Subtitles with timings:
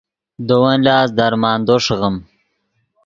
[0.47, 2.15] دے ون لاست درمندو ݰیغیم